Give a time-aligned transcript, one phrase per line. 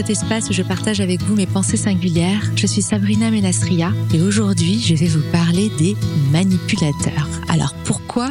[0.00, 2.50] cet espace où je partage avec vous mes pensées singulières.
[2.56, 5.94] Je suis Sabrina Menastria et aujourd'hui je vais vous parler des
[6.32, 7.28] manipulateurs.
[7.50, 8.30] Alors pourquoi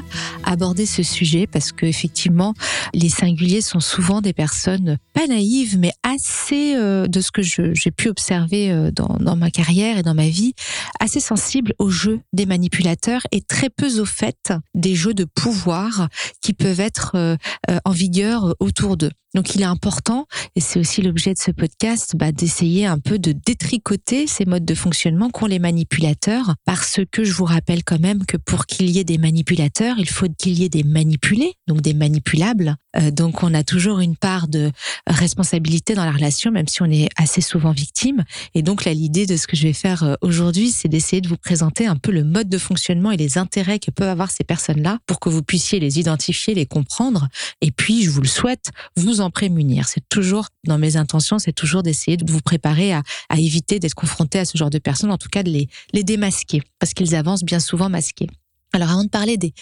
[0.50, 2.54] aborder ce sujet Parce que effectivement,
[2.94, 7.92] les singuliers sont souvent des personnes pas naïves, mais assez, euh, de ce que j'ai
[7.92, 10.54] pu observer euh, dans, ma carrière et dans ma vie,
[11.00, 16.10] assez sensibles au jeu des manipulateurs et très peu au fait des jeux de pouvoir
[16.42, 17.38] qui peuvent être euh,
[17.86, 19.12] en vigueur autour d'eux.
[19.36, 23.20] Donc il est important, et c'est aussi l'objet de ce podcast, bah, d'essayer un peu
[23.20, 28.00] de détricoter ces modes de fonctionnement qu'ont les manipulateurs, parce que je vous rappelle quand
[28.00, 31.54] même que pour qu'il y ait des manipulateurs, il faut qu'il y ait des manipulés,
[31.68, 32.76] donc des manipulables.
[32.96, 34.72] Euh, donc on a toujours une part de
[35.06, 38.24] responsabilité dans la relation, même si on est assez souvent victime.
[38.56, 41.28] Et donc là, l'idée de ce que je vais faire euh, aujourd'hui, c'est d'essayer de
[41.28, 44.44] vous présenter un peu le mode de fonctionnement et les intérêts que peuvent avoir ces
[44.44, 47.28] personnes-là pour que vous puissiez les identifier, les comprendre.
[47.62, 49.88] Et puis, je vous le souhaite, vous en prémunir.
[49.88, 53.04] C'est toujours dans mes intentions, c'est toujours d'essayer de vous préparer à,
[53.38, 56.62] éviter d'être confronté à ce genre de personnes, en tout cas de les, les démasquer,
[56.80, 58.28] parce qu'ils avancent bien souvent masqués.
[58.74, 59.54] Alors avant de parler des,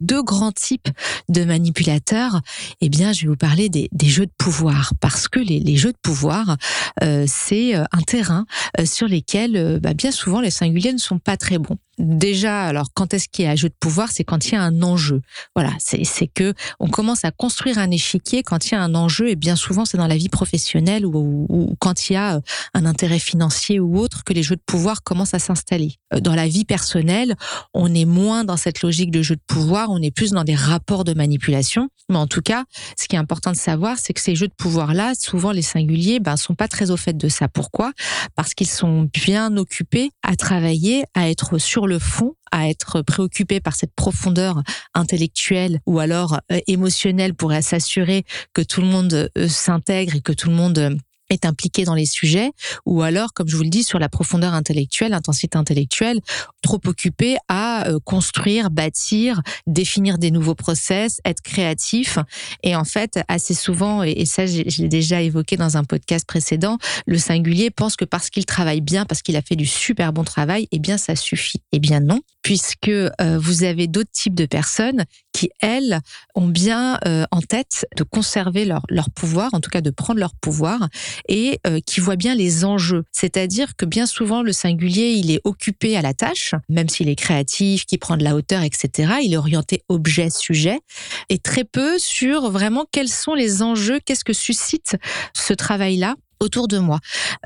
[0.00, 0.88] deux grands types
[1.28, 2.40] de manipulateurs,
[2.80, 4.92] eh bien je vais vous parler des, jeux de pouvoir.
[5.00, 6.56] Parce que les, jeux de pouvoir
[7.02, 8.46] euh, c'est euh, un terrain
[8.80, 12.88] euh, sur lesquels bah, bien souvent les singuliers ne sont pas très bons déjà, alors
[12.94, 14.10] quand est-ce qu'il y a un jeu de pouvoir?
[14.10, 15.22] C'est quand il y a un enjeu.
[15.54, 19.28] Voilà, c'est que on commence à construire un échiquier quand il y a un enjeu,
[19.28, 22.40] et bien souvent c'est dans la vie professionnelle ou, quand il y a euh,
[22.74, 25.94] un intérêt financier ou autre que les jeux de pouvoir commencent à s'installer.
[26.14, 27.36] Euh, dans la vie personnelle,
[27.74, 30.54] on est moins dans cette logique de jeu de pouvoir, on est plus dans des
[30.54, 31.88] rapports de manipulation.
[32.08, 32.64] Mais en tout cas,
[32.96, 36.20] ce qui est important de savoir, c'est que ces jeux de pouvoir-là, souvent les singuliers,
[36.20, 37.48] ben sont pas très au fait de ça.
[37.48, 37.92] Pourquoi?
[38.36, 43.60] Parce qu'ils sont bien occupés à travailler, à être sur le fond à être préoccupé
[43.60, 44.62] par cette profondeur
[44.94, 50.32] intellectuelle ou alors euh, émotionnelle pour s'assurer que tout le monde euh, s'intègre et que
[50.32, 50.96] tout le monde euh,
[51.30, 52.52] est impliqué dans les sujets,
[52.84, 56.20] ou alors, comme je vous le dis, sur la profondeur intellectuelle, l'intensité intellectuelle,
[56.62, 62.18] trop occupé à euh, construire, bâtir, définir des nouveaux process, être créatif.
[62.62, 66.78] Et en fait, assez souvent, et ça, je l'ai déjà évoqué dans un podcast précédent,
[67.06, 70.24] le singulier pense que parce qu'il travaille bien, parce qu'il a fait du super bon
[70.24, 71.60] travail, eh bien, ça suffit.
[71.72, 75.04] Eh bien, non, puisque euh, vous avez d'autres types de personnes
[75.36, 76.00] qui, elles,
[76.34, 80.18] ont bien euh, en tête de conserver leur, leur pouvoir, en tout cas de prendre
[80.18, 80.88] leur pouvoir,
[81.28, 83.04] et euh, qui voit bien les enjeux.
[83.12, 87.16] C'est-à-dire que bien souvent, le singulier, il est occupé à la tâche, même s'il est
[87.16, 89.12] créatif, qui prend de la hauteur, etc.
[89.22, 90.80] Il est orienté objet-sujet,
[91.28, 94.96] et très peu sur vraiment quels sont les enjeux, qu'est-ce que suscite
[95.34, 97.00] ce travail-là autour de moi.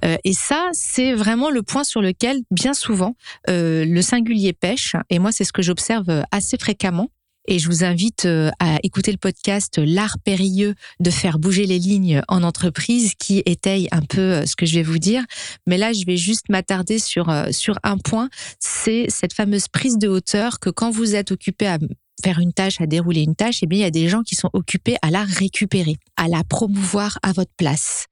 [0.04, 3.16] Euh, et ça, c'est vraiment le point sur lequel, bien souvent,
[3.48, 4.94] euh, le singulier pêche.
[5.10, 7.08] Et moi, c'est ce que j'observe assez fréquemment.
[7.52, 11.80] Et je vous invite euh, à écouter le podcast L'art périlleux de faire bouger les
[11.80, 15.24] lignes en entreprise qui étaye un peu euh, ce que je vais vous dire.
[15.66, 18.28] Mais là, je vais juste m'attarder sur, euh, sur un point.
[18.60, 21.78] C'est cette fameuse prise de hauteur que quand vous êtes occupé à
[22.22, 24.34] faire une tâche, à dérouler une tâche, eh bien, il y a des gens qui
[24.34, 28.06] sont occupés à la récupérer, à la promouvoir à votre place.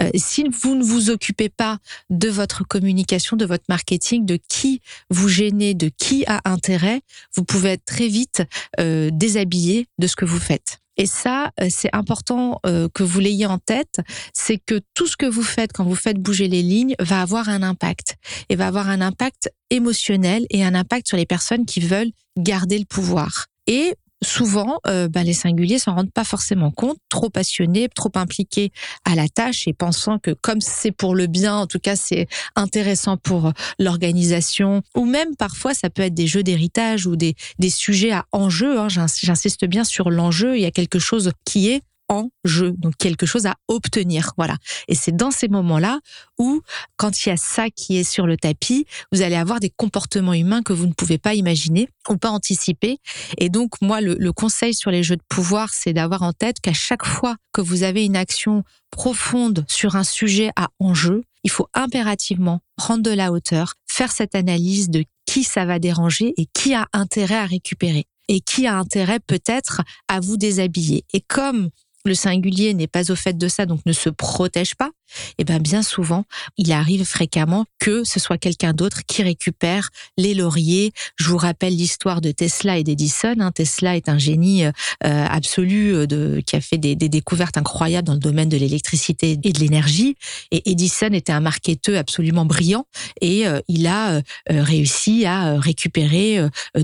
[0.00, 1.78] Euh, si vous ne vous occupez pas
[2.10, 4.80] de votre communication, de votre marketing, de qui
[5.10, 7.00] vous gênez, de qui a intérêt,
[7.36, 8.42] vous pouvez très vite
[8.80, 10.80] euh, déshabillé de ce que vous faites.
[10.96, 14.00] Et ça, euh, c'est important euh, que vous l'ayez en tête,
[14.32, 17.48] c'est que tout ce que vous faites quand vous faites bouger les lignes va avoir
[17.48, 18.16] un impact
[18.48, 22.78] et va avoir un impact émotionnel et un impact sur les personnes qui veulent garder
[22.78, 23.46] le pouvoir.
[23.66, 28.72] Et souvent, bah, les singuliers s'en rendent pas forcément compte, trop passionnés, trop impliqués
[29.04, 32.26] à la tâche et pensant que comme c'est pour le bien, en tout cas c'est
[32.56, 37.70] intéressant pour l'organisation, ou même parfois ça peut être des jeux d'héritage ou des, des
[37.70, 38.78] sujets à enjeu.
[38.78, 40.56] Hein, J'insiste bien sur l'enjeu.
[40.56, 44.32] Il y a quelque chose qui est en jeu, donc quelque chose à obtenir.
[44.36, 44.56] Voilà.
[44.88, 46.00] Et c'est dans ces moments-là
[46.38, 46.62] où,
[46.96, 50.34] quand il y a ça qui est sur le tapis, vous allez avoir des comportements
[50.34, 52.98] humains que vous ne pouvez pas imaginer ou pas anticiper.
[53.38, 56.60] Et donc, moi, le, le conseil sur les jeux de pouvoir, c'est d'avoir en tête
[56.60, 61.50] qu'à chaque fois que vous avez une action profonde sur un sujet à enjeu, il
[61.50, 66.46] faut impérativement prendre de la hauteur, faire cette analyse de qui ça va déranger et
[66.52, 71.04] qui a intérêt à récupérer et qui a intérêt peut-être à vous déshabiller.
[71.12, 71.70] Et comme
[72.04, 74.90] le singulier n'est pas au fait de ça, donc ne se protège pas,
[75.38, 76.24] eh bien bien souvent,
[76.56, 80.92] il arrive fréquemment que ce soit quelqu'un d'autre qui récupère les lauriers.
[81.16, 83.34] Je vous rappelle l'histoire de Tesla et d'Edison.
[83.40, 83.52] Hein.
[83.52, 84.70] Tesla est un génie euh,
[85.02, 89.52] absolu euh, de, qui a fait des, découvertes incroyables dans le domaine de l'électricité et
[89.52, 90.16] de l'énergie.
[90.50, 92.86] Et Edison était un marketeur absolument brillant
[93.20, 96.38] et euh, il a réussi à récupérer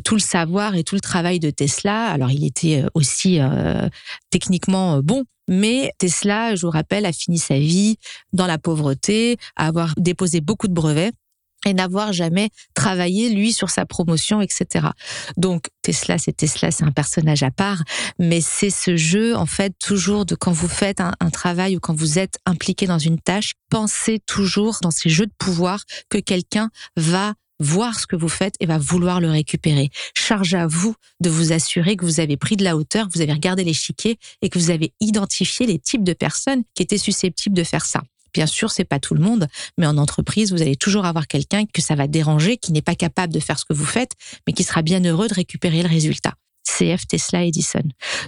[0.05, 2.07] tout le savoir et tout le travail de Tesla.
[2.07, 3.39] Alors il était aussi
[4.31, 7.99] techniquement bon, Mais Tesla, je vous rappelle, a fini sa vie
[8.33, 11.13] dans la pauvreté, à avoir déposé beaucoup de brevets
[11.67, 14.87] et n'avoir jamais travaillé lui sur sa promotion, etc.
[15.37, 17.83] Donc Tesla, c'est Tesla, c'est un personnage à part,
[18.19, 21.81] mais c'est ce jeu en fait toujours de quand vous faites un, un, travail ou
[21.81, 26.19] quand vous êtes impliqué dans une tâche, pensez toujours dans ces jeux de pouvoir que
[26.19, 29.91] quelqu'un va voir ce que vous faites et va vouloir le récupérer.
[30.15, 33.21] Charge à vous de vous assurer que vous avez pris de la hauteur, que vous
[33.21, 37.55] avez regardé l'échiquier et que vous avez identifié les types de personnes qui étaient susceptibles
[37.55, 38.03] de faire ça.
[38.33, 41.65] Bien sûr, c'est pas tout le monde, mais en entreprise, vous allez toujours avoir quelqu'un
[41.67, 44.13] que ça va déranger, qui n'est pas capable de faire ce que vous faites,
[44.47, 46.35] mais qui sera bien heureux de récupérer le résultat.
[46.71, 47.83] CF, Tesla, Edison.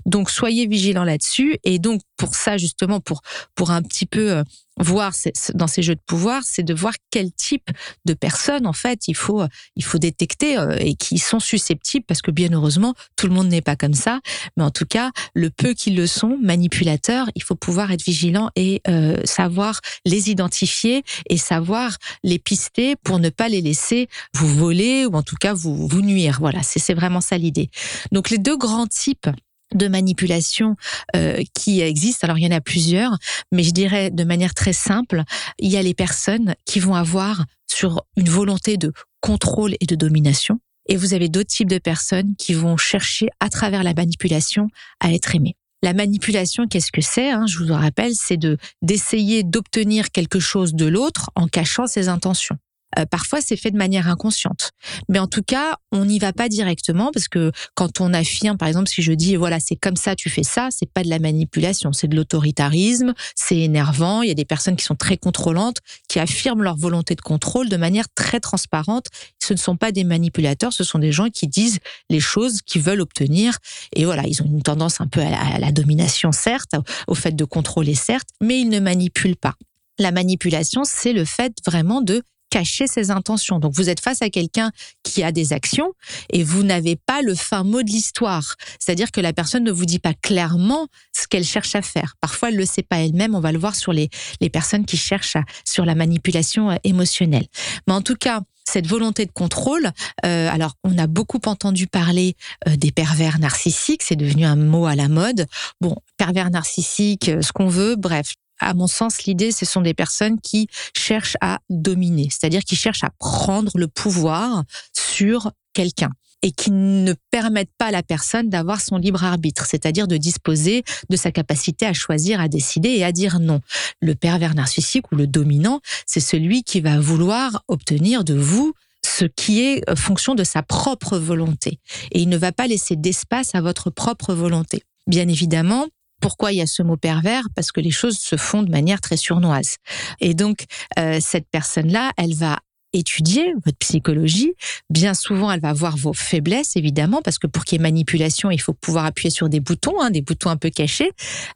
[0.07, 1.59] Donc soyez vigilants là-dessus.
[1.65, 3.23] Et donc pour ça justement, pour
[3.55, 4.45] pour un petit peu euh,
[4.79, 5.13] voir
[5.55, 7.71] dans ces jeux de pouvoir, c'est de voir quel type
[8.05, 9.43] de personnes en fait il faut
[9.77, 13.49] il faut détecter euh, et qui sont susceptibles parce que bien heureusement tout le monde
[13.49, 14.21] n'est pas comme ça,
[14.57, 18.51] mais en tout cas le peu qui le sont manipulateurs, il faut pouvoir être vigilant
[18.57, 24.49] et euh, savoir les identifier et savoir les pister pour ne pas les laisser vous
[24.49, 26.39] voler ou en tout cas vous vous nuire.
[26.41, 27.71] Voilà, c'est c'est vraiment ça l'idée.
[28.11, 29.29] Donc les deux grands types
[29.75, 30.77] de manipulation
[31.17, 32.27] euh, qui existent.
[32.27, 33.17] Alors il y en a plusieurs,
[33.51, 35.23] mais je dirais de manière très simple,
[35.59, 39.95] il y a les personnes qui vont avoir sur une volonté de contrôle et de
[39.95, 40.61] domination.
[40.89, 44.69] Et vous avez d'autres types de personnes qui vont chercher à travers la manipulation
[45.01, 45.57] à être aimées.
[45.83, 50.75] La manipulation, qu'est-ce que c'est hein, Je vous rappelle, c'est de d'essayer d'obtenir quelque chose
[50.75, 52.57] de l'autre en cachant ses intentions.
[52.99, 54.73] Euh, parfois, c'est fait de manière inconsciente.
[55.09, 58.69] Mais en tout cas, on n'y va pas directement parce que quand on affirme, par
[58.69, 61.19] exemple, si je dis voilà, c'est comme ça, tu fais ça, c'est pas de la
[61.19, 64.23] manipulation, c'est de l'autoritarisme, c'est énervant.
[64.23, 65.79] Il y a des personnes qui sont très contrôlantes,
[66.09, 69.07] qui affirment leur volonté de contrôle de manière très transparente.
[69.39, 71.79] Ce ne sont pas des manipulateurs, ce sont des gens qui disent
[72.11, 73.59] les choses qu'ils veulent obtenir.
[73.95, 76.75] Et voilà, ils ont une tendance un peu à la domination, certes,
[77.07, 79.55] au fait de contrôler, certes, mais ils ne manipulent pas.
[79.99, 82.23] La manipulation, c'est le fait vraiment de
[82.53, 83.59] cacher ses intentions.
[83.59, 84.73] Donc vous êtes face à quelqu'un
[85.03, 85.95] qui a des actions
[86.31, 88.57] et vous n'avez pas le fin mot de l'histoire.
[88.79, 90.87] C'est-à-dire que la personne ne vous dit pas clairement
[91.19, 92.15] ce qu'elle cherche à faire.
[92.21, 93.35] Parfois, elle le sait pas elle-même.
[93.35, 94.11] On va le voir sur les,
[94.43, 97.47] les personnes qui cherchent sur la manipulation euh, émotionnelle.
[97.87, 99.91] Mais en tout cas, cette volonté de contrôle,
[100.27, 102.37] euh, alors on a beaucoup entendu parler
[102.69, 105.47] euh, des pervers narcissiques, c'est devenu un mot à la mode.
[105.81, 110.41] Bon, pervers narcissique, ce qu'on veut, bref, à mon sens, l'idée, ce sont des personnes
[110.41, 116.11] qui cherchent à dominer, c'est-à-dire qui cherchent à prendre le pouvoir sur quelqu'un
[116.43, 120.83] et qui ne permettent pas à la personne d'avoir son libre arbitre, c'est-à-dire de disposer
[121.09, 123.61] de sa capacité à choisir, à décider et à dire non.
[124.01, 128.75] Le pervers narcissique ou le dominant, c'est celui qui va vouloir obtenir de vous
[129.05, 131.79] ce qui est euh, fonction de sa propre volonté.
[132.13, 134.83] Et il ne va pas laisser d'espace à votre propre volonté.
[135.07, 135.87] Bien évidemment,
[136.23, 137.49] pourquoi il y a ce mot pervers?
[137.55, 139.77] Parce que les choses se font de manière très surnoise.
[140.21, 140.65] Et donc,
[140.99, 142.61] euh, cette personne-là, elle va
[142.93, 144.55] étudier votre psychologie.
[144.91, 148.51] Bien souvent, elle va voir vos faiblesses, évidemment, parce que pour qu'il y ait manipulation,
[148.51, 151.11] il faut pouvoir appuyer sur des boutons, hein, des boutons un peu cachés.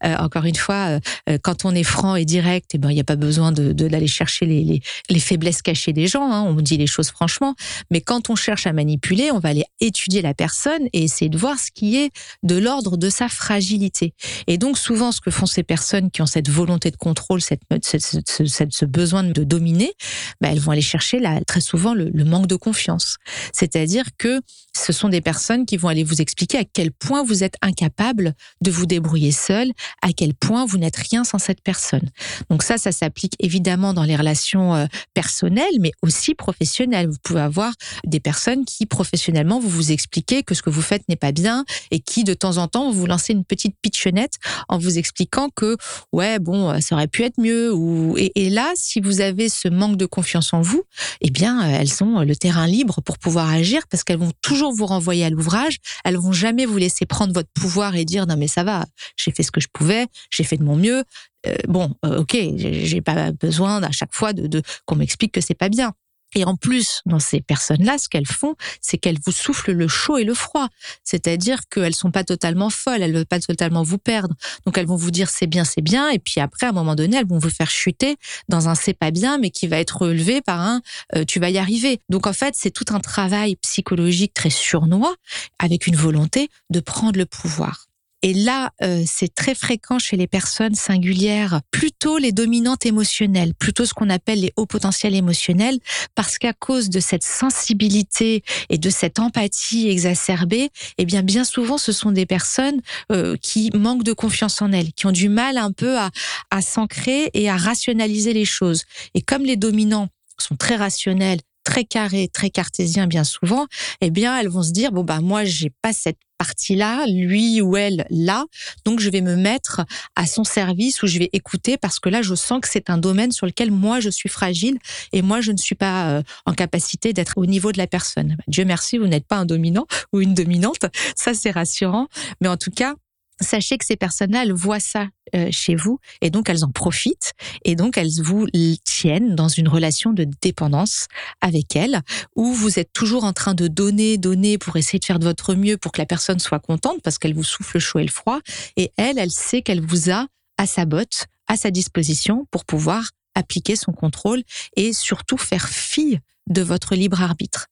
[0.04, 2.94] Euh, encore une fois, euh, euh, quand on est franc et direct, eh ben, il
[2.94, 4.80] n'y a pas besoin d'aller chercher les, les,
[5.10, 6.30] les, faiblesses cachées des gens.
[6.32, 7.54] Hein, on dit les choses franchement.
[7.90, 11.38] Mais quand on cherche à manipuler, on va aller étudier la personne et essayer de
[11.38, 12.10] voir ce qui est
[12.42, 14.14] de l'ordre de sa fragilité.
[14.46, 17.60] Et donc, souvent, ce que font ces personnes qui ont cette volonté de contrôle, cette,
[17.82, 19.92] ce, besoin de dominer,
[20.40, 23.16] ben, elles vont aller chercher très souvent le, manque de confiance.
[23.52, 24.40] C'est-à-dire que
[24.76, 28.34] ce sont des personnes qui vont aller vous expliquer à quel point vous êtes incapable
[28.60, 29.70] de vous débrouiller seul,
[30.02, 32.10] à quel point vous n'êtes rien sans cette personne.
[32.50, 37.08] Donc ça, ça s'applique évidemment dans les relations euh, personnelles, mais aussi professionnelles.
[37.08, 37.72] Vous pouvez avoir
[38.04, 41.64] des personnes qui professionnellement vous vous expliquez que ce que vous faites n'est pas bien
[41.90, 44.34] et qui de temps en temps vous lancez une petite pitchonnette
[44.68, 45.76] en vous expliquant que
[46.12, 47.72] ouais bon ça aurait pu être mieux
[48.16, 50.84] et là si vous avez ce manque de confiance en vous
[51.20, 54.72] eh bien, euh, elles ont le terrain libre pour pouvoir agir parce qu'elles vont toujours
[54.72, 55.78] vous renvoyer à l'ouvrage.
[56.04, 59.30] Elles vont jamais vous laisser prendre votre pouvoir et dire non mais ça va, j'ai
[59.30, 61.04] fait ce que je pouvais, j'ai fait de mon mieux.
[61.46, 65.40] Euh, bon, euh, ok, j'ai pas besoin à chaque fois de, de qu'on m'explique que
[65.40, 65.92] c'est pas bien.
[66.34, 70.18] Et en plus, dans ces personnes-là, ce qu'elles font, c'est qu'elles vous soufflent le chaud
[70.18, 70.68] et le froid.
[71.04, 74.34] C'est-à-dire qu'elles sont pas totalement folles, elles veulent pas totalement vous perdre.
[74.66, 76.94] Donc elles vont vous dire c'est bien, c'est bien, et puis après, à un moment
[76.94, 78.16] donné, elles vont vous faire chuter
[78.48, 80.82] dans un c'est pas bien, mais qui va être relevé par un
[81.14, 82.00] euh, tu vas y arriver.
[82.08, 85.14] Donc en fait, c'est tout un travail psychologique très surnois
[85.58, 87.85] avec une volonté de prendre le pouvoir.
[88.26, 93.86] Et là, euh, c'est très fréquent chez les personnes singulières, plutôt les dominantes émotionnelles, plutôt
[93.86, 95.78] ce qu'on appelle les hauts potentiels émotionnels,
[96.16, 101.78] parce qu'à cause de cette sensibilité et de cette empathie exacerbée, eh bien, bien souvent,
[101.78, 102.80] ce sont des personnes
[103.12, 106.10] euh, qui manquent de confiance en elles, qui ont du mal un peu à,
[106.50, 108.82] à s'ancrer et à rationaliser les choses.
[109.14, 113.66] Et comme les dominants sont très rationnels, très carrés, très cartésiens bien souvent,
[114.00, 117.76] eh bien elles vont se dire bon bah moi j'ai pas cette partie-là, lui ou
[117.76, 118.44] elle là,
[118.84, 122.22] donc je vais me mettre à son service ou je vais écouter parce que là
[122.22, 124.78] je sens que c'est un domaine sur lequel moi je suis fragile
[125.12, 128.36] et moi je ne suis pas euh, en capacité d'être au niveau de la personne.
[128.46, 132.06] Dieu merci, vous n'êtes pas un dominant ou une dominante, ça c'est rassurant,
[132.40, 132.94] mais en tout cas
[133.40, 137.32] sachez que ces personnes-là, elles voient ça euh, chez vous et donc elles en profitent
[137.64, 138.46] et donc elles vous
[138.84, 141.06] tiennent dans une relation de dépendance
[141.40, 142.00] avec elles
[142.34, 145.54] où vous êtes toujours en train de donner, donner pour essayer de faire de votre
[145.54, 148.10] mieux pour que la personne soit contente parce qu'elle vous souffle le chaud et le
[148.10, 148.40] froid
[148.76, 150.26] et elle, elle sait qu'elle vous a
[150.58, 154.42] à sa botte, à sa disposition pour pouvoir appliquer son contrôle
[154.76, 157.66] et surtout faire fi de votre libre arbitre.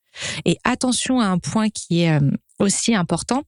[0.45, 3.43] Et attention à un point qui est euh, aussi important,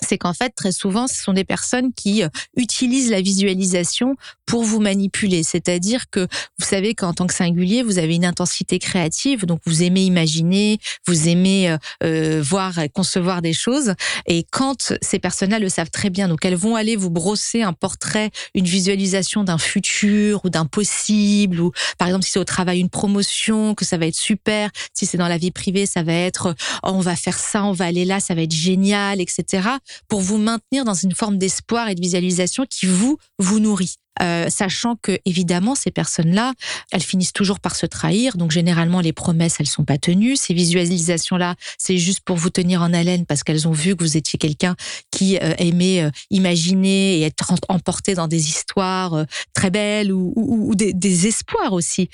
[0.00, 4.62] c'est qu'en fait, très souvent, ce sont des personnes qui euh, utilisent la visualisation pour
[4.62, 5.42] vous manipuler.
[5.42, 6.20] C'est-à-dire que
[6.58, 10.78] vous savez qu'en tant que singulier, vous avez une intensité créative, donc vous aimez imaginer,
[11.06, 13.94] vous aimez euh, euh voir concevoir des choses.
[14.26, 17.72] Et quand ces personnes-là le savent très bien, donc elles vont aller vous brosser un
[17.72, 22.80] portrait, une visualisation d'un futur ou d'un possible, ou par exemple si c'est au travail
[22.80, 24.70] une promotion, que ça va être super.
[24.94, 27.72] Si c'est dans la vie privée, ça va être oh, on va faire ça, on
[27.72, 29.68] va aller là, ça va être génial, etc
[30.08, 33.96] pour vous maintenir dans une forme d'espoir et de visualisation qui vous, vous nourrit.
[34.20, 36.54] Euh, sachant que évidemment ces personnes-là,
[36.90, 38.36] elles finissent toujours par se trahir.
[38.36, 40.36] Donc généralement les promesses, elles sont pas tenues.
[40.36, 44.16] Ces visualisations-là, c'est juste pour vous tenir en haleine parce qu'elles ont vu que vous
[44.16, 44.74] étiez quelqu'un
[45.10, 51.26] qui euh, aimait euh, imaginer et être emporté dans des histoires très belles ou, des,
[51.26, 52.08] espoirs aussi.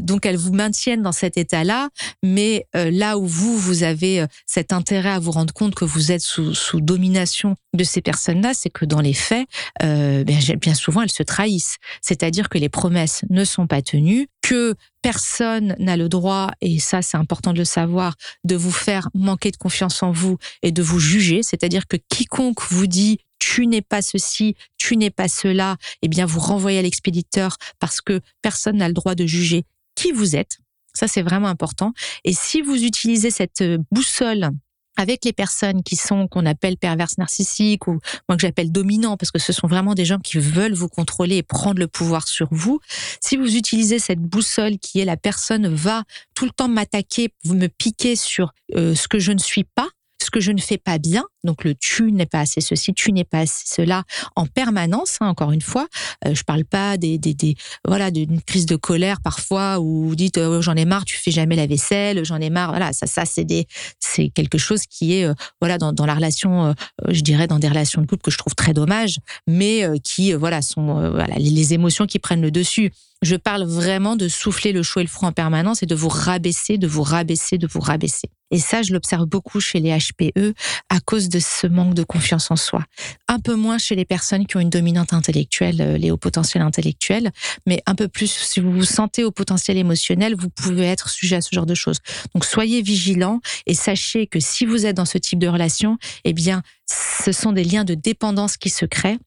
[0.00, 1.88] donc elles vous maintiennent dans cet état-là,
[2.22, 6.22] mais là où vous vous avez cet intérêt à vous rendre compte que vous êtes
[6.22, 9.46] sous, sous domination de ces personnes-là, c'est que dans les faits,
[9.80, 10.24] bien,
[10.60, 11.76] bien souvent elles se trahissent.
[12.02, 17.02] C'est-à-dire que les promesses ne sont pas tenues, que personne n'a le droit, et ça
[17.02, 20.82] c'est important de le savoir, de vous faire manquer de confiance en vous et de
[20.82, 21.44] vous juger.
[21.44, 26.26] C'est-à-dire que quiconque vous dit tu n'es pas ceci, tu n'es pas cela, eh bien
[26.26, 30.58] vous renvoyez à l'expéditeur parce que personne n'a le droit de juger qui vous êtes.
[30.94, 31.92] Ça c'est vraiment important.
[32.24, 34.50] Et si vous utilisez cette boussole
[34.96, 39.30] avec les personnes qui sont qu'on appelle perverses narcissiques ou moi que j'appelle dominants parce
[39.30, 42.48] que ce sont vraiment des gens qui veulent vous contrôler et prendre le pouvoir sur
[42.50, 42.80] vous.
[43.20, 46.04] Si vous utilisez cette boussole qui est la personne va
[46.34, 49.88] tout le temps m'attaquer, vous me piquer sur euh, ce que je ne suis pas,
[50.22, 53.12] ce que je ne fais pas bien, donc le tu n'es pas assez ceci, tu
[53.12, 54.04] n'es pas assez cela
[54.36, 55.16] en permanence.
[55.20, 55.88] Hein, encore une fois,
[56.26, 57.54] euh, je parle pas des, des,
[57.86, 61.30] voilà d'une crise de colère parfois où vous dites oh, j'en ai marre, tu fais
[61.30, 62.70] jamais la vaisselle, j'en ai marre.
[62.70, 63.66] Voilà, ça ça c'est des
[63.98, 66.72] c'est quelque chose qui est euh, voilà dans, dans la relation, euh,
[67.08, 70.62] je dirais dans des relations de couple que je trouve très dommage, mais qui voilà
[70.62, 72.92] sont voilà les, les émotions qui prennent le dessus.
[73.22, 76.08] Je parle vraiment de souffler le chaud et le froid en permanence et de vous
[76.08, 78.30] rabaisser, de vous rabaisser, de vous rabaisser.
[78.50, 80.54] Et ça, je l'observe beaucoup chez les HPE
[80.88, 82.84] à cause de ce manque de confiance en soi.
[83.28, 86.62] Un peu moins chez les personnes qui ont une dominante intellectuelle, euh, les hauts potentiels
[86.62, 87.30] intellectuels,
[87.66, 91.36] mais un peu plus si vous vous sentez au potentiel émotionnel, vous pouvez être sujet
[91.36, 91.98] à ce genre de choses.
[92.34, 96.32] Donc soyez vigilants et sachez que si vous êtes dans ce type de relation, eh
[96.32, 99.18] bien, ce sont des liens de dépendance qui se créent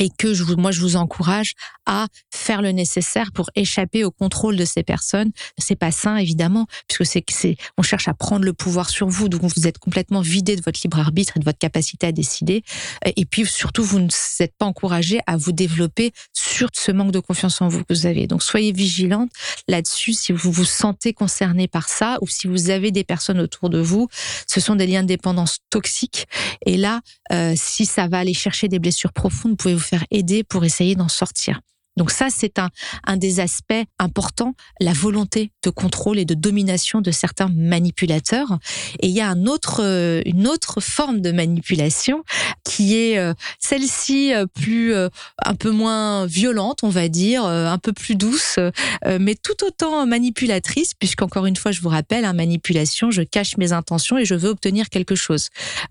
[0.00, 1.54] et que je vous, moi je vous encourage
[1.86, 5.30] à faire le nécessaire pour échapper au contrôle de ces personnes.
[5.58, 9.28] C'est pas sain évidemment, puisque c'est c'est on cherche à prendre le pouvoir sur vous,
[9.28, 12.64] donc vous êtes complètement vidé de votre libre arbitre et de votre capacité à décider.
[13.04, 14.08] Et puis surtout, vous ne
[14.40, 18.06] êtes pas encouragé à vous développer sur ce manque de confiance en vous que vous
[18.06, 18.26] avez.
[18.26, 19.30] Donc soyez vigilante
[19.68, 23.68] là-dessus si vous vous sentez concerné par ça ou si vous avez des personnes autour
[23.68, 24.08] de vous.
[24.46, 26.26] Ce sont des liens de dépendance toxiques.
[26.64, 27.00] Et là,
[27.32, 30.64] euh, si ça va aller chercher des blessures profondes, vous pouvez vous faire aider pour
[30.64, 31.60] essayer d'en sortir.
[32.00, 37.10] Donc ça, c'est un, des aspects importants, la volonté de contrôle et de domination de
[37.10, 38.58] certains manipulateurs.
[39.00, 39.34] Et il y a
[39.80, 42.24] euh, une autre forme de manipulation
[42.64, 47.92] qui est euh, celle-ci euh, plus, un peu moins violente, on va dire, un peu
[47.92, 48.58] plus douce,
[49.04, 53.72] mais tout autant manipulatrice, puisqu'encore une fois, je vous rappelle, hein, manipulation, je cache mes
[53.72, 55.50] intentions et je veux obtenir quelque chose.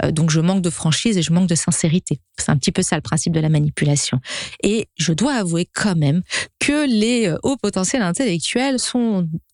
[0.10, 2.20] donc je manque de franchise et je manque de sincérité.
[2.38, 4.20] C'est un petit peu ça le principe de la manipulation.
[4.64, 6.22] Et je dois avouer quand même
[6.60, 8.78] que les euh, hauts potentiels intellectuels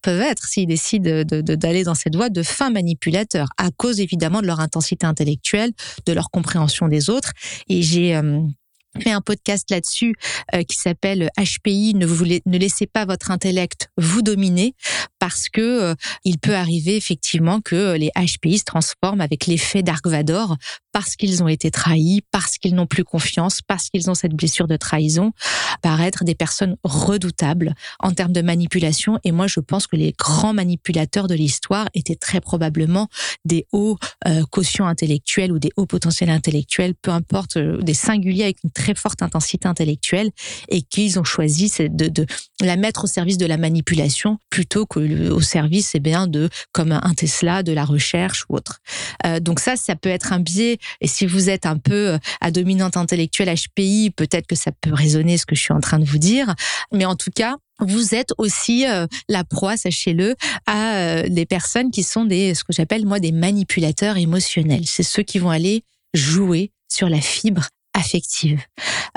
[0.01, 4.47] peuvent être, s'ils décident d'aller dans cette voie, de fins manipulateurs, à cause évidemment de
[4.47, 5.71] leur intensité intellectuelle,
[6.05, 7.31] de leur compréhension des autres.
[7.67, 8.41] Et j'ai euh,
[9.01, 10.15] fait un podcast là-dessus
[10.53, 14.73] euh, qui s'appelle HPI ne vous laissez pas votre intellect vous dominer
[15.19, 20.55] parce que il peut arriver effectivement que les HPI se transforment avec l'effet Dark Vador
[20.95, 24.65] parce qu'ils ont été trahis, parce qu'ils n'ont plus confiance, parce qu'ils ont cette blessure
[24.65, 25.33] de trahison,
[25.81, 29.19] paraître des personnes redoutables en termes de manipulation.
[29.25, 33.09] Et moi, je pense que les grands manipulateurs de l'histoire étaient très probablement
[33.43, 38.63] des hauts euh, quotients intellectuels ou des hauts potentiels intellectuels, peu importe, des singuliers avec
[38.63, 40.31] une très forte intensité intellectuelle
[40.69, 42.25] et qu'ils ont choisi de, de,
[42.61, 47.13] la mettre au service de la manipulation plutôt qu'au service eh bien, de, comme un
[47.15, 48.79] Tesla, de la recherche ou autre.
[49.25, 50.79] Euh, donc ça, ça peut être un biais.
[51.01, 54.93] Et si vous êtes un peu euh, à dominante intellectuelle HPI, peut-être que ça peut
[54.93, 56.53] résonner ce que je suis en train de vous dire.
[56.91, 62.03] Mais en tout cas, vous êtes aussi euh, la proie, sachez-le, à des personnes qui
[62.03, 64.85] sont des, ce que j'appelle moi des manipulateurs émotionnels.
[64.85, 68.61] C'est ceux qui vont aller jouer sur la fibre affective.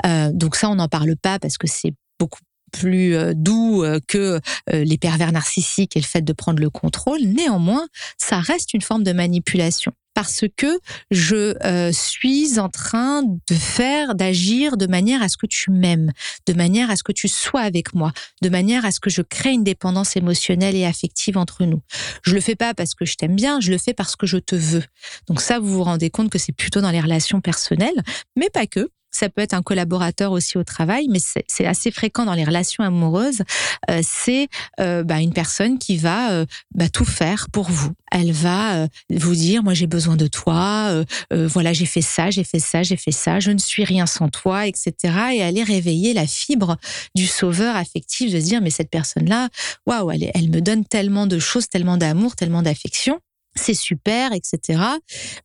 [0.05, 2.39] Euh, donc ça, on n'en parle pas parce que c'est beaucoup
[2.71, 4.39] plus euh, doux euh, que
[4.71, 7.19] les pervers narcissiques et le fait de prendre le contrôle.
[7.21, 13.55] Néanmoins, ça reste une forme de manipulation parce que je euh, suis en train de
[13.55, 16.11] faire, d'agir de manière à ce que tu m'aimes,
[16.45, 18.11] de manière à ce que tu sois avec moi,
[18.41, 21.81] de manière à ce que je crée une dépendance émotionnelle et affective entre nous.
[22.23, 24.35] Je le fais pas parce que je t'aime bien, je le fais parce que je
[24.35, 24.83] te veux.
[25.29, 28.03] Donc ça, vous vous rendez compte que c'est plutôt dans les relations personnelles,
[28.35, 28.89] mais pas que.
[29.11, 32.83] Ça peut être un collaborateur aussi au travail, mais c'est assez fréquent dans les relations
[32.83, 33.41] amoureuses.
[33.89, 34.47] Euh, c'est
[34.79, 37.91] euh, bah, une personne qui va euh, bah, tout faire pour vous.
[38.11, 42.57] Elle va vous dire, moi j'ai besoin de toi, voilà j'ai fait ça, j'ai fait
[42.57, 44.93] ça, j'ai fait ça, je ne suis rien sans toi, etc.
[45.35, 46.77] Et aller réveiller la fibre
[47.13, 49.49] du sauveur affectif, de se dire, mais cette personne-là,
[49.85, 53.19] waouh, elle, elle me donne tellement de choses, tellement d'amour, tellement d'affection
[53.55, 54.81] c'est super, etc.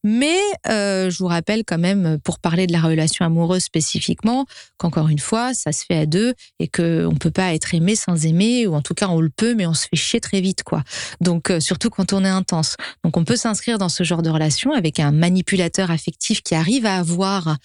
[0.03, 4.47] Mais euh, je vous rappelle quand même, pour parler de la relation amoureuse spécifiquement,
[4.77, 7.97] qu'encore une fois, ça se fait à deux et qu'on ne peut pas être aimé
[7.97, 10.41] sans aimer, ou en tout cas on le peut, mais on se fait chier très
[10.41, 10.83] vite, quoi.
[11.21, 12.77] Donc euh, surtout quand on est intense.
[13.05, 16.87] Donc on peut s'inscrire dans ce genre de relation avec un manipulateur affectif qui arrive
[16.87, 17.57] à avoir,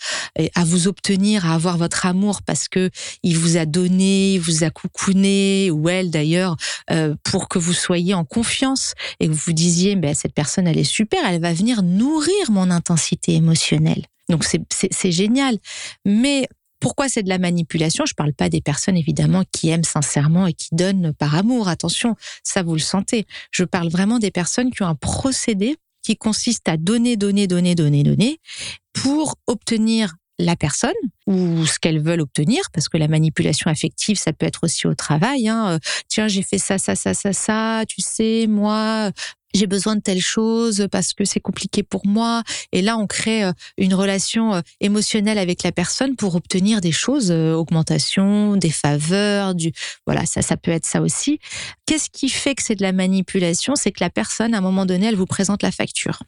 [0.56, 2.90] à vous obtenir, à avoir votre amour parce que
[3.24, 6.56] il vous a donné, vous a coucouné, ou elle d'ailleurs,
[6.92, 10.68] euh, pour que vous soyez en confiance et que vous vous disiez, ben, cette personne,
[10.68, 14.06] elle est super, elle va venir nourrir mon intensité émotionnelle.
[14.30, 15.58] Donc c'est génial.
[16.06, 16.48] Mais
[16.80, 18.06] pourquoi c'est de la manipulation?
[18.06, 21.68] Je ne parle pas des personnes évidemment qui aiment sincèrement et qui donnent par amour.
[21.68, 23.26] Attention, ça vous le sentez.
[23.52, 27.76] Je parle vraiment des personnes qui ont un procédé qui consiste à donner, donner, donner,
[27.76, 28.40] donner, donner
[28.94, 30.92] pour obtenir la personne
[31.28, 34.96] ou ce qu'elles veulent obtenir, parce que la manipulation affective, ça peut être aussi au
[34.96, 35.48] travail.
[35.48, 35.80] Hein.
[36.08, 37.84] Tiens, j'ai fait ça, ça, ça, ça, ça.
[37.88, 39.12] Tu sais, moi,
[39.54, 42.44] j'ai besoin de telle chose parce que c'est compliqué pour moi.
[42.72, 46.92] Et là, on crée euh, une relation euh, émotionnelle avec la personne pour obtenir des
[46.92, 49.72] choses, euh, augmentation, des faveurs, du
[50.06, 51.40] voilà, ça, ça peut être ça aussi.
[51.86, 53.76] Qu'est-ce qui fait que c'est de la manipulation?
[53.76, 56.20] C'est que la personne, à un moment donné, elle vous présente la facture.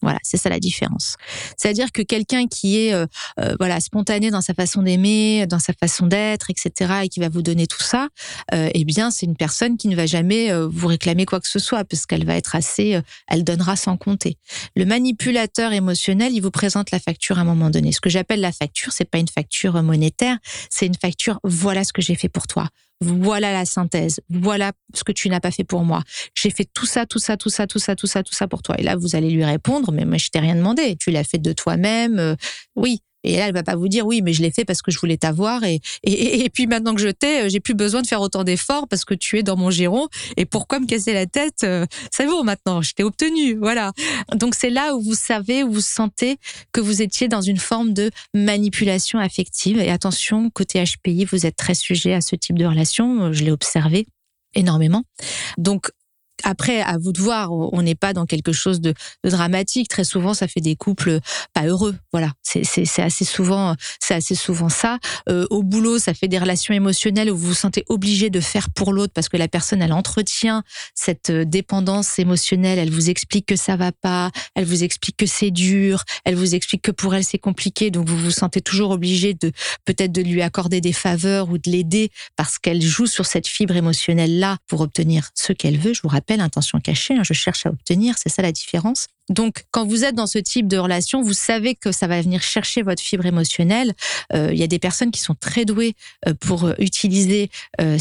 [0.00, 1.16] Voilà, c'est ça la différence.
[1.56, 3.06] C'est-à-dire que quelqu'un qui est euh,
[3.40, 7.28] euh, voilà spontané dans sa façon d'aimer, dans sa façon d'être, etc., et qui va
[7.28, 8.08] vous donner tout ça,
[8.54, 11.58] euh, eh bien c'est une personne qui ne va jamais vous réclamer quoi que ce
[11.58, 14.36] soit, parce qu'elle va être assez, elle donnera sans compter.
[14.76, 17.92] Le manipulateur émotionnel, il vous présente la facture à un moment donné.
[17.92, 20.38] Ce que j'appelle la facture, c'est pas une facture monétaire,
[20.70, 21.40] c'est une facture.
[21.42, 22.68] Voilà ce que j'ai fait pour toi
[23.00, 26.02] voilà la synthèse, voilà ce que tu n'as pas fait pour moi.
[26.34, 28.62] J'ai fait tout ça, tout ça, tout ça, tout ça, tout ça, tout ça pour
[28.62, 28.74] toi.
[28.78, 30.96] Et là, vous allez lui répondre, mais moi, je t'ai rien demandé.
[30.96, 32.18] Tu l'as fait de toi-même.
[32.18, 32.34] Euh,
[32.74, 34.90] oui, et là, elle va pas vous dire oui, mais je l'ai fait parce que
[34.90, 35.62] je voulais t'avoir.
[35.62, 38.88] Et, et, puis maintenant que je t'ai, euh, j'ai plus besoin de faire autant d'efforts
[38.88, 40.08] parce que tu es dans mon giron.
[40.38, 43.92] Et pourquoi me casser la tête euh, C'est bon maintenant, je t'ai obtenu, voilà.
[44.34, 46.38] Donc c'est là où vous savez, où vous sentez
[46.72, 49.78] que vous étiez dans une forme de manipulation affective.
[49.78, 53.52] Et attention, côté HPI, vous êtes très sujet à ce type de relation, je l'ai
[53.52, 54.06] observé
[54.54, 55.04] énormément.
[55.58, 55.90] Donc
[56.44, 59.88] après, à vous de voir, on n'est pas dans quelque chose de, dramatique.
[59.88, 61.20] Très souvent, ça fait des couples
[61.52, 61.96] pas heureux.
[62.12, 62.62] Voilà, c'est
[62.98, 64.98] assez souvent, c'est assez souvent ça.
[65.28, 68.70] Euh, au boulot, ça fait des relations émotionnelles où vous vous sentez obligé de faire
[68.70, 70.62] pour l'autre parce que la personne, elle entretient
[70.94, 72.78] cette euh, dépendance émotionnelle.
[72.78, 76.54] Elle vous explique que ça va pas, elle vous explique que c'est dur, elle vous
[76.54, 77.90] explique que pour elle c'est compliqué.
[77.90, 79.52] Donc vous vous sentez toujours obligé de
[79.84, 83.76] peut-être de lui accorder des faveurs ou de l'aider parce qu'elle joue sur cette fibre
[83.76, 85.94] émotionnelle là pour obtenir ce qu'elle veut.
[85.94, 89.06] Je vous rappelle intention cachée, hein, je cherche à obtenir, c'est ça la différence.
[89.28, 92.42] Donc, quand vous êtes dans ce type de relation, vous savez que ça va venir
[92.42, 93.94] chercher votre fibre émotionnelle.
[94.32, 95.94] Euh, il y a des personnes qui sont très douées
[96.26, 97.98] euh, pour utiliser euh,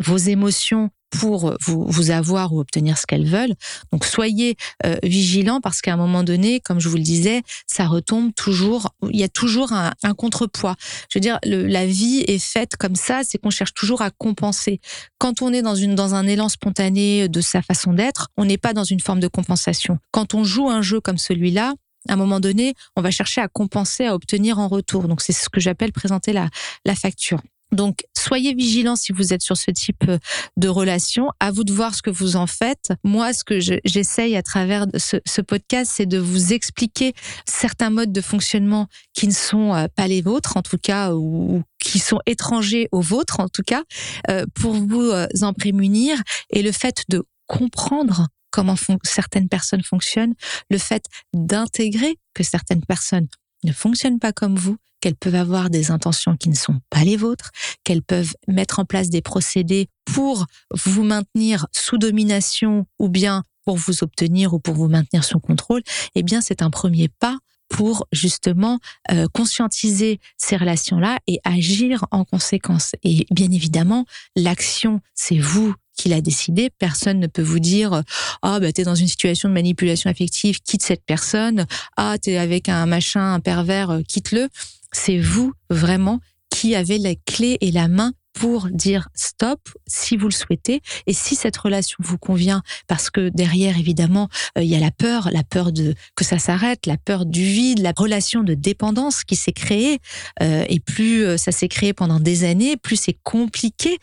[0.00, 3.54] vos émotions pour vous, vous avoir ou obtenir ce qu'elles veulent.
[3.92, 7.86] Donc soyez euh, vigilants parce qu'à un moment donné, comme je vous le disais, ça
[7.86, 8.94] retombe toujours.
[9.10, 10.76] Il y a toujours un, un contrepoids.
[11.10, 14.10] Je veux dire, le, la vie est faite comme ça, c'est qu'on cherche toujours à
[14.10, 14.80] compenser.
[15.18, 18.58] Quand on est dans une dans un élan spontané de sa façon d'être, on n'est
[18.58, 19.98] pas dans une forme de compensation.
[20.12, 21.74] Quand on joue un jeu comme celui-là,
[22.08, 25.06] à un moment donné, on va chercher à compenser, à obtenir en retour.
[25.08, 26.48] Donc c'est ce que j'appelle présenter la,
[26.84, 27.40] la facture.
[27.72, 30.18] Donc, soyez vigilants si vous êtes sur ce type euh,
[30.56, 31.30] de relation.
[31.40, 32.92] À vous de voir ce que vous en faites.
[33.04, 37.14] Moi, ce que j'essaye à travers ce, podcast, c'est de vous expliquer
[37.46, 41.62] certains modes de fonctionnement qui ne sont euh, pas les vôtres, en tout cas, ou
[41.78, 43.82] qui sont étrangers aux vôtres, en tout cas,
[44.28, 46.20] euh, pour vous en prémunir.
[46.50, 50.34] Et le fait de comprendre comment certaines personnes fonctionnent,
[50.70, 53.28] le fait d'intégrer que certaines personnes
[53.64, 57.16] ne fonctionnent pas comme vous, qu'elles peuvent avoir des intentions qui ne sont pas les
[57.16, 57.50] vôtres,
[57.84, 63.76] qu'elles peuvent mettre en place des procédés pour vous maintenir sous domination ou bien pour
[63.76, 65.82] vous obtenir ou pour vous maintenir sous contrôle,
[66.14, 68.80] eh bien c'est un premier pas pour justement
[69.12, 72.96] euh, conscientiser ces relations-là et agir en conséquence.
[73.04, 74.04] Et bien évidemment,
[74.36, 76.70] l'action, c'est vous qui l'a décidé.
[76.78, 78.02] Personne ne peut vous dire
[78.42, 81.66] ah oh, bah t'es dans une situation de manipulation affective, quitte cette personne.
[81.96, 84.48] Ah t'es avec un machin, un pervers, euh, quitte-le
[84.92, 90.26] c'est vous vraiment qui avez la clé et la main pour dire stop si vous
[90.26, 94.76] le souhaitez et si cette relation vous convient parce que derrière évidemment euh, il y
[94.76, 98.42] a la peur la peur de que ça s'arrête la peur du vide la relation
[98.42, 99.98] de dépendance qui s'est créée
[100.42, 103.98] euh, et plus ça s'est créé pendant des années plus c'est compliqué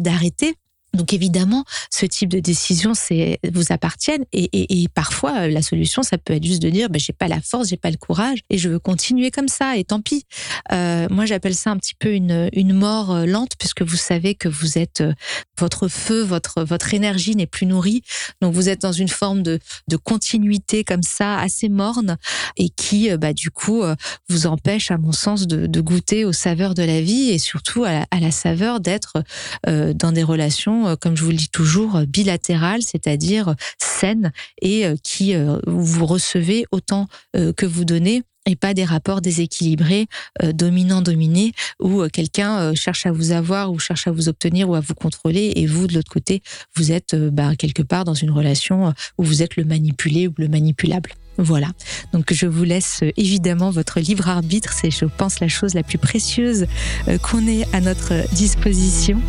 [0.00, 0.54] d'arrêter
[0.94, 6.34] donc évidemment, ce type de décision c'est vous appartiennent et, parfois la solution ça peut
[6.34, 8.68] être juste de dire ben, j'ai pas la force, j'ai pas le courage et je
[8.68, 10.24] veux continuer comme ça et tant pis.
[10.72, 14.48] Euh, moi j'appelle ça un petit peu une, mort euh, lente puisque vous savez que
[14.48, 15.12] vous êtes euh,
[15.58, 18.02] votre feu, votre votre énergie n'est plus nourrie
[18.40, 22.16] donc vous êtes dans une forme de, de continuité comme ça assez morne
[22.56, 23.82] et qui bah du coup
[24.28, 28.20] vous empêche à mon sens de, goûter aux saveurs de la vie et surtout à
[28.20, 29.22] la saveur d'être
[29.66, 34.86] dans des relations euh, comme je vous le dis toujours, euh, bilatérale, c'est-à-dire saine et
[34.86, 35.34] euh, qui
[35.66, 40.06] vous recevez autant que vous donnez et pas des rapports déséquilibrés,
[40.42, 44.94] dominant-dominé, où quelqu'un cherche à vous avoir ou cherche à vous obtenir ou à vous
[44.94, 46.42] contrôler, et vous, de l'autre côté,
[46.76, 50.48] vous êtes bah, quelque part dans une relation où vous êtes le manipulé ou le
[50.48, 51.10] manipulable.
[51.38, 51.68] Voilà.
[52.12, 54.72] Donc je vous laisse euh, évidemment votre libre arbitre.
[54.72, 56.66] C'est, je pense, la chose la plus précieuse
[57.08, 59.20] euh, qu'on ait à notre disposition.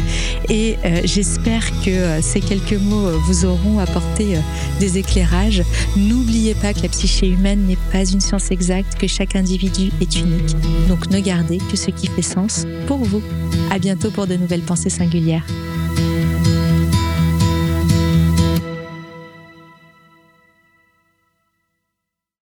[0.49, 4.37] Et euh, j'espère que ces quelques mots vous auront apporté
[4.79, 5.63] des éclairages.
[5.95, 10.19] N'oubliez pas que la psyché humaine n'est pas une science exacte, que chaque individu est
[10.19, 10.55] unique.
[10.87, 13.23] Donc ne gardez que ce qui fait sens pour vous.
[13.71, 15.45] À bientôt pour de nouvelles pensées singulières.